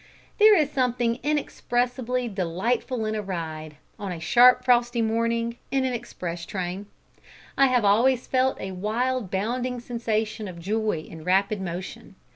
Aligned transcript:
There 0.39 0.57
is 0.57 0.71
something 0.71 1.19
inexpressibly 1.21 2.27
delightful 2.27 3.05
in 3.05 3.13
a 3.13 3.21
ride, 3.21 3.75
on 3.99 4.11
a 4.11 4.19
sharp 4.19 4.65
frosty 4.65 4.99
morning, 5.03 5.57
in 5.69 5.85
an 5.85 5.93
express 5.93 6.43
train. 6.43 6.87
I 7.55 7.67
have 7.67 7.85
always 7.85 8.25
felt 8.25 8.59
a 8.59 8.71
wild 8.71 9.29
bounding 9.29 9.79
sensation 9.79 10.47
of 10.47 10.57
joy 10.59 11.01
in 11.07 11.23
rapid 11.23 11.61
motion. 11.61 12.15